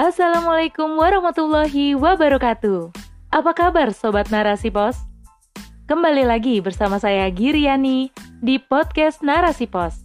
[0.00, 2.88] Assalamualaikum warahmatullahi wabarakatuh.
[3.36, 4.96] Apa kabar Sobat Narasi Pos?
[5.84, 8.08] Kembali lagi bersama saya Giriani
[8.40, 10.00] di podcast Narasi Pos.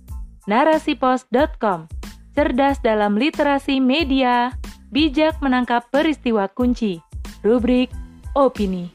[0.52, 1.88] Narasipos.com
[2.36, 4.52] Cerdas dalam literasi media,
[4.92, 7.00] bijak menangkap peristiwa kunci.
[7.40, 7.88] Rubrik
[8.36, 8.92] Opini.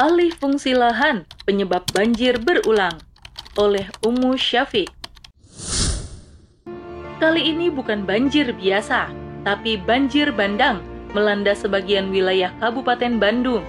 [0.00, 2.96] Alih fungsi lahan penyebab banjir berulang
[3.60, 4.99] oleh Ummu Syafiq.
[7.20, 9.12] Kali ini bukan banjir biasa,
[9.44, 10.80] tapi banjir bandang
[11.12, 13.60] melanda sebagian wilayah Kabupaten Bandung.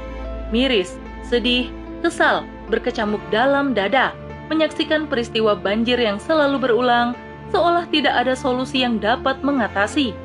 [0.55, 0.96] Miris,
[1.27, 1.68] sedih,
[2.00, 4.16] kesal, berkecamuk dalam dada,
[4.48, 7.12] menyaksikan peristiwa banjir yang selalu berulang,
[7.52, 10.16] seolah tidak ada solusi yang dapat mengatasi.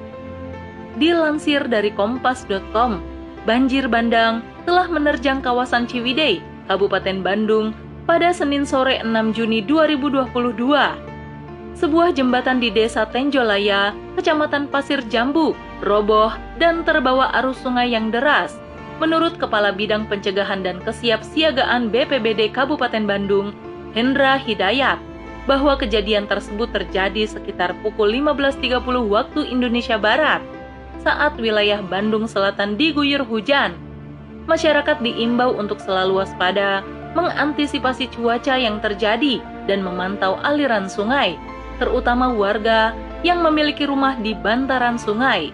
[0.94, 3.02] Dilansir dari kompas.com,
[3.42, 6.38] banjir bandang telah menerjang kawasan Ciwidey,
[6.70, 7.74] Kabupaten Bandung
[8.06, 11.05] pada Senin sore 6 Juni 2022.
[11.76, 15.52] Sebuah jembatan di Desa Tenjolaya, Kecamatan Pasir Jambu,
[15.84, 18.56] roboh dan terbawa arus sungai yang deras.
[18.96, 23.52] Menurut Kepala Bidang Pencegahan dan Kesiapsiagaan BPBD Kabupaten Bandung,
[23.92, 24.96] Hendra Hidayat,
[25.44, 28.80] bahwa kejadian tersebut terjadi sekitar pukul 15.30
[29.12, 30.40] waktu Indonesia Barat
[31.04, 33.76] saat wilayah Bandung Selatan diguyur hujan
[34.46, 36.80] masyarakat diimbau untuk selalu waspada,
[37.18, 41.34] mengantisipasi cuaca yang terjadi, dan memantau aliran sungai,
[41.76, 42.92] terutama warga
[43.24, 45.50] yang memiliki rumah di bantaran sungai.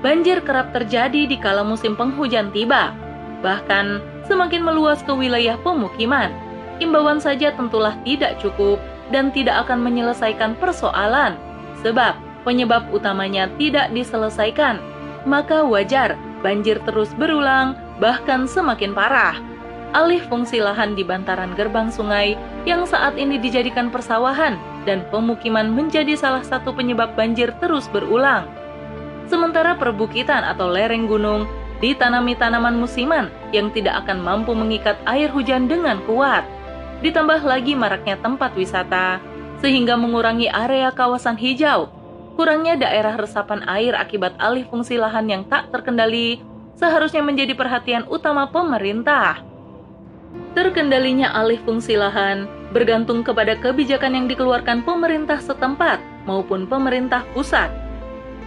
[0.00, 2.96] Banjir kerap terjadi di kala musim penghujan tiba,
[3.44, 6.32] bahkan semakin meluas ke wilayah pemukiman.
[6.80, 8.80] Imbauan saja tentulah tidak cukup
[9.12, 11.36] dan tidak akan menyelesaikan persoalan,
[11.84, 12.16] sebab
[12.48, 14.80] penyebab utamanya tidak diselesaikan.
[15.28, 19.36] Maka wajar banjir terus berulang bahkan semakin parah.
[19.90, 24.54] Alih fungsi lahan di bantaran gerbang sungai yang saat ini dijadikan persawahan
[24.86, 28.46] dan pemukiman menjadi salah satu penyebab banjir terus berulang.
[29.26, 31.42] Sementara perbukitan atau lereng gunung
[31.82, 36.46] ditanami tanaman musiman yang tidak akan mampu mengikat air hujan dengan kuat.
[37.02, 39.18] Ditambah lagi maraknya tempat wisata,
[39.58, 41.90] sehingga mengurangi area kawasan hijau.
[42.38, 46.38] Kurangnya daerah resapan air akibat alih fungsi lahan yang tak terkendali
[46.78, 49.49] seharusnya menjadi perhatian utama pemerintah.
[50.50, 57.70] Terkendalinya alih fungsi lahan bergantung kepada kebijakan yang dikeluarkan pemerintah setempat maupun pemerintah pusat.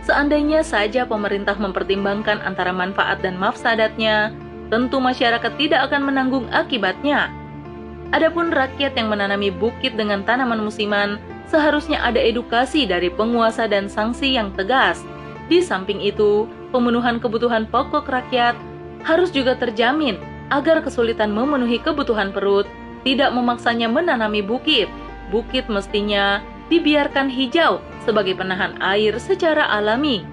[0.03, 4.35] Seandainya saja pemerintah mempertimbangkan antara manfaat dan mafsadatnya,
[4.67, 7.31] tentu masyarakat tidak akan menanggung akibatnya.
[8.11, 14.35] Adapun rakyat yang menanami bukit dengan tanaman musiman, seharusnya ada edukasi dari penguasa dan sanksi
[14.35, 14.99] yang tegas.
[15.47, 18.59] Di samping itu, pemenuhan kebutuhan pokok rakyat
[19.07, 22.67] harus juga terjamin agar kesulitan memenuhi kebutuhan perut
[23.03, 24.87] tidak memaksanya menanami bukit.
[25.31, 30.23] Bukit mestinya dibiarkan hijau sebagai penahan air secara alami.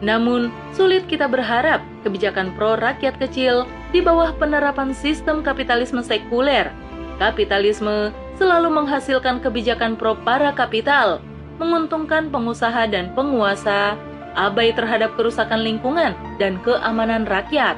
[0.00, 6.72] Namun, sulit kita berharap kebijakan pro rakyat kecil di bawah penerapan sistem kapitalisme sekuler.
[7.20, 11.20] Kapitalisme selalu menghasilkan kebijakan pro para kapital,
[11.60, 14.00] menguntungkan pengusaha dan penguasa,
[14.32, 17.76] abai terhadap kerusakan lingkungan dan keamanan rakyat,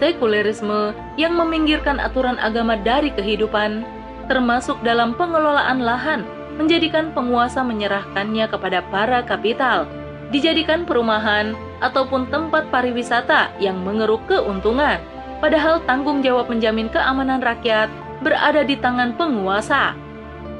[0.00, 3.84] sekulerisme yang meminggirkan aturan agama dari kehidupan,
[4.26, 6.24] termasuk dalam pengelolaan lahan,
[6.56, 9.84] menjadikan penguasa menyerahkannya kepada para kapital,
[10.32, 11.52] dijadikan perumahan
[11.84, 14.98] ataupun tempat pariwisata yang mengeruk keuntungan,
[15.44, 17.92] padahal tanggung jawab menjamin keamanan rakyat
[18.24, 19.92] berada di tangan penguasa.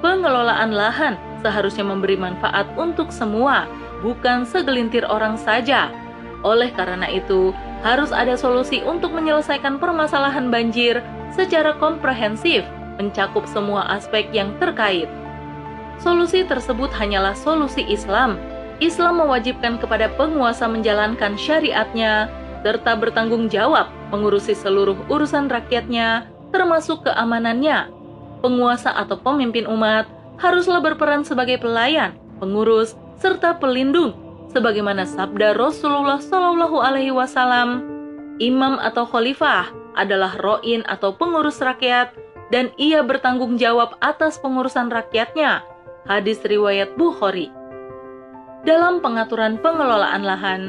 [0.01, 1.15] Pengelolaan lahan
[1.45, 3.69] seharusnya memberi manfaat untuk semua,
[4.01, 5.93] bukan segelintir orang saja.
[6.41, 11.01] Oleh karena itu, harus ada solusi untuk menyelesaikan permasalahan banjir
[11.33, 12.65] secara komprehensif,
[13.01, 15.09] mencakup semua aspek yang terkait.
[16.01, 18.37] Solusi tersebut hanyalah solusi Islam.
[18.81, 22.33] Islam mewajibkan kepada penguasa menjalankan syariatnya,
[22.65, 27.93] serta bertanggung jawab mengurusi seluruh urusan rakyatnya, termasuk keamanannya.
[28.41, 30.09] Penguasa atau pemimpin umat
[30.41, 37.87] haruslah berperan sebagai pelayan, pengurus, serta pelindung sebagaimana sabda Rasulullah Shallallahu alaihi wasallam
[38.43, 42.15] imam atau khalifah adalah roin atau pengurus rakyat
[42.51, 45.63] dan ia bertanggung jawab atas pengurusan rakyatnya.
[46.11, 47.53] Hadis riwayat Bukhari.
[48.67, 50.63] Dalam pengaturan pengelolaan lahan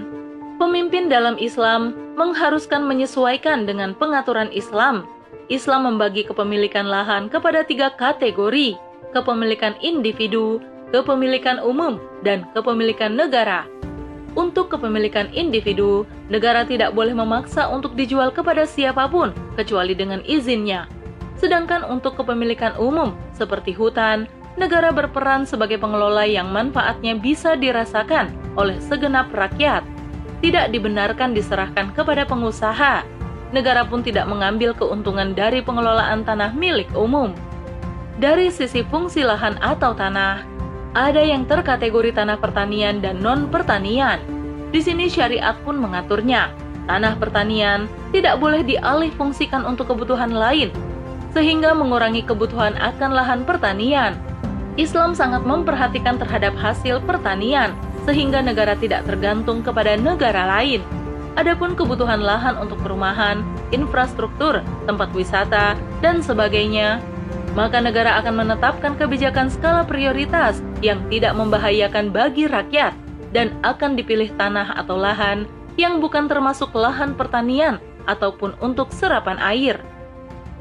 [0.61, 5.09] pemimpin dalam Islam mengharuskan menyesuaikan dengan pengaturan Islam.
[5.49, 8.77] Islam membagi kepemilikan lahan kepada tiga kategori
[9.11, 13.65] kepemilikan individu kepemilikan umum, dan kepemilikan negara.
[14.31, 20.87] Untuk kepemilikan individu, negara tidak boleh memaksa untuk dijual kepada siapa pun kecuali dengan izinnya.
[21.35, 28.79] Sedangkan untuk kepemilikan umum seperti hutan, negara berperan sebagai pengelola yang manfaatnya bisa dirasakan oleh
[28.79, 29.83] segenap rakyat.
[30.39, 33.03] Tidak dibenarkan diserahkan kepada pengusaha.
[33.51, 37.35] Negara pun tidak mengambil keuntungan dari pengelolaan tanah milik umum.
[38.15, 40.45] Dari sisi fungsi lahan atau tanah,
[40.91, 44.19] ada yang terkategori tanah pertanian dan non-pertanian.
[44.75, 46.51] Di sini syariat pun mengaturnya.
[46.87, 50.67] Tanah pertanian tidak boleh dialih fungsikan untuk kebutuhan lain,
[51.31, 54.19] sehingga mengurangi kebutuhan akan lahan pertanian.
[54.75, 57.71] Islam sangat memperhatikan terhadap hasil pertanian,
[58.03, 60.83] sehingga negara tidak tergantung kepada negara lain.
[61.39, 63.39] Adapun kebutuhan lahan untuk perumahan,
[63.71, 66.99] infrastruktur, tempat wisata, dan sebagainya,
[67.51, 72.95] maka negara akan menetapkan kebijakan skala prioritas yang tidak membahayakan bagi rakyat
[73.35, 79.79] dan akan dipilih tanah atau lahan yang bukan termasuk lahan pertanian ataupun untuk serapan air.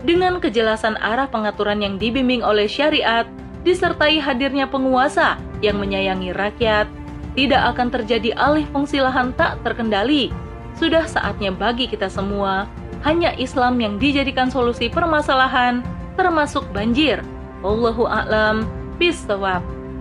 [0.00, 3.28] Dengan kejelasan arah pengaturan yang dibimbing oleh syariat,
[3.66, 6.88] disertai hadirnya penguasa yang menyayangi rakyat,
[7.36, 10.32] tidak akan terjadi alih fungsi lahan tak terkendali.
[10.80, 12.64] Sudah saatnya bagi kita semua,
[13.04, 15.84] hanya Islam yang dijadikan solusi permasalahan,
[16.16, 17.20] termasuk banjir.
[17.60, 18.64] Wallahu a'lam
[18.96, 19.60] bishawab.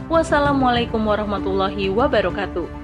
[0.10, 2.79] Wassalamualaikum warahmatullahi wabarakatuh.